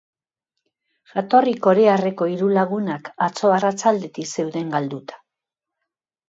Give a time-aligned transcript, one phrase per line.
[1.11, 5.21] Jatorri korearreko hiru lagunak atzo arratsaldetik zeuden galduta.